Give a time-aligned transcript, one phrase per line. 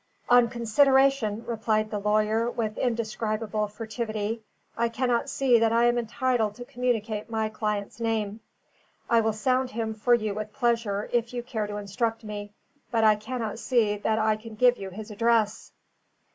[0.29, 4.41] "On consideration," replied the lawyer, with indescribable furtivity,
[4.75, 8.39] "I cannot see that I am entitled to communicate my client's name.
[9.11, 12.51] I will sound him for you with pleasure, if you care to instruct me;
[12.89, 15.71] but I cannot see that I can give you his address."